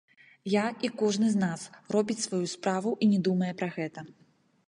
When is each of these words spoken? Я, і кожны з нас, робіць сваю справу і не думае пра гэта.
Я, 0.51 0.61
і 0.87 0.89
кожны 1.01 1.27
з 1.33 1.37
нас, 1.43 1.61
робіць 1.95 2.17
сваю 2.27 2.47
справу 2.55 2.93
і 3.07 3.09
не 3.13 3.19
думае 3.27 3.53
пра 3.63 3.69
гэта. 3.79 3.99